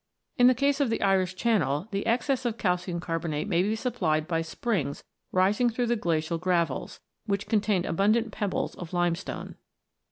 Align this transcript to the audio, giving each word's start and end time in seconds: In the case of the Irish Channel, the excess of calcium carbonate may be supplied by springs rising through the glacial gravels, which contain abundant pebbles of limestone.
In 0.35 0.47
the 0.47 0.55
case 0.55 0.79
of 0.79 0.89
the 0.89 1.03
Irish 1.03 1.35
Channel, 1.35 1.87
the 1.91 2.07
excess 2.07 2.43
of 2.43 2.57
calcium 2.57 2.99
carbonate 2.99 3.47
may 3.47 3.61
be 3.61 3.75
supplied 3.75 4.27
by 4.27 4.41
springs 4.41 5.03
rising 5.31 5.69
through 5.69 5.85
the 5.85 5.95
glacial 5.95 6.39
gravels, 6.39 6.99
which 7.27 7.45
contain 7.45 7.85
abundant 7.85 8.31
pebbles 8.31 8.73
of 8.73 8.93
limestone. 8.93 9.57